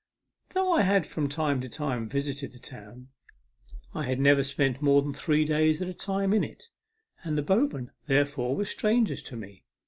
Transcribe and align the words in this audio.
Though 0.55 0.71
I 0.73 0.81
had 0.81 1.05
from 1.05 1.29
time 1.29 1.61
to 1.61 1.69
time 1.69 2.09
visited 2.09 2.53
the 2.53 2.57
town, 2.59 3.09
I 3.93 4.01
had 4.07 4.19
never 4.19 4.43
spent 4.43 4.81
more 4.81 4.99
than 5.03 5.13
three 5.13 5.45
days 5.45 5.79
at 5.79 5.87
a 5.87 5.93
time 5.93 6.33
in 6.33 6.43
it; 6.43 6.69
and 7.23 7.37
the 7.37 7.43
boatmen, 7.43 7.91
therefore, 8.07 8.55
were 8.55 8.65
strangers 8.65 9.21
to 9.21 9.35
rne. 9.37 9.61